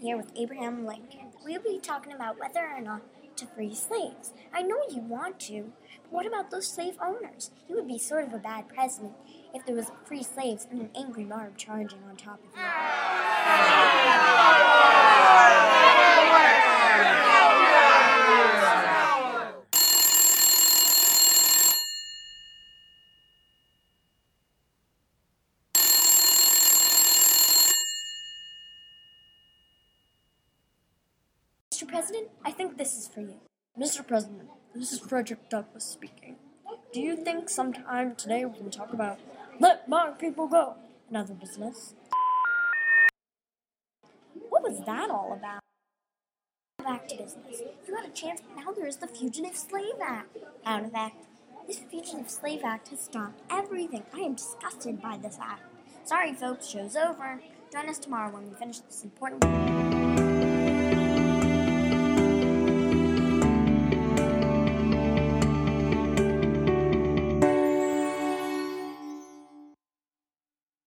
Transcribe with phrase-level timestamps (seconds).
[0.00, 1.30] here with Abraham Lincoln.
[1.44, 3.02] We'll be talking about whether or not
[3.36, 4.32] to free slaves.
[4.52, 5.72] I know you want to,
[6.02, 7.52] but what about those slave owners?
[7.68, 9.12] He would be sort of a bad president
[9.54, 14.27] if there was free slaves and an angry mob charging on top of him.
[31.78, 31.86] Mr.
[31.86, 33.36] President, I think this is for you.
[33.78, 34.04] Mr.
[34.04, 36.34] President, this is Frederick Douglass speaking.
[36.92, 39.20] Do you think sometime today we can talk about
[39.60, 40.74] let my people go
[41.06, 41.94] and other business?
[44.48, 45.60] What was that all about?
[46.82, 47.62] Back to business.
[47.86, 50.36] You had a chance, but now there is the Fugitive Slave Act.
[50.66, 51.26] Out of fact,
[51.68, 54.02] this Fugitive Slave Act has stopped everything.
[54.12, 55.62] I am disgusted by this act.
[56.02, 57.40] Sorry, folks, show's over.
[57.72, 59.44] Join us tomorrow when we finish this important.